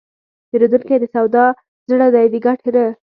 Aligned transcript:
پیرودونکی 0.49 0.97
د 0.99 1.05
سودا 1.13 1.45
زړه 1.89 2.07
دی، 2.13 2.25
د 2.33 2.35
ګټې 2.45 2.69
نه. 2.75 2.85